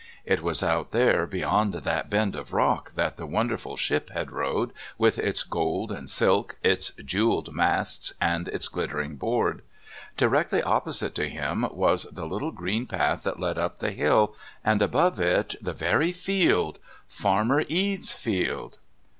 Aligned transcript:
It 0.25 0.41
was 0.41 0.63
out 0.63 0.89
there 0.89 1.27
beyond 1.27 1.75
that 1.75 2.09
bend 2.09 2.35
of 2.35 2.53
rock 2.53 2.93
that 2.93 3.17
the 3.17 3.27
wonderful 3.27 3.77
ship 3.77 4.09
had 4.09 4.31
rode, 4.31 4.73
with 4.97 5.19
its 5.19 5.43
gold 5.43 5.91
and 5.91 6.09
silk, 6.09 6.57
its 6.63 6.89
jewelled 7.05 7.53
masts 7.53 8.11
and 8.19 8.47
its 8.47 8.67
glittering 8.67 9.15
board. 9.15 9.61
Directly 10.17 10.63
opposite 10.63 11.13
to 11.13 11.29
him 11.29 11.67
was 11.69 12.05
the 12.05 12.25
little 12.25 12.49
green 12.49 12.87
path 12.87 13.21
that 13.25 13.39
led 13.39 13.59
up 13.59 13.77
the 13.77 13.91
hill, 13.91 14.35
and 14.65 14.81
above 14.81 15.19
it 15.19 15.53
the 15.61 15.71
very 15.73 16.11
field 16.11 16.79
Farmer 17.07 17.63
Ede's 17.69 18.11
field! 18.11 18.79